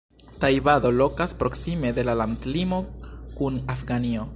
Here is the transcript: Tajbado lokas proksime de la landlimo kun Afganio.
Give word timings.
Tajbado 0.43 0.91
lokas 1.01 1.35
proksime 1.43 1.93
de 1.99 2.07
la 2.09 2.17
landlimo 2.23 2.81
kun 3.41 3.63
Afganio. 3.77 4.29